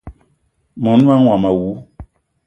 Mon 0.83 0.97
manga 1.07 1.15
womo 1.29 1.49
awou! 1.51 1.75